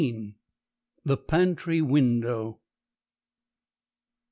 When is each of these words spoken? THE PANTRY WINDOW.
THE 1.05 1.15
PANTRY 1.15 1.79
WINDOW. 1.83 2.57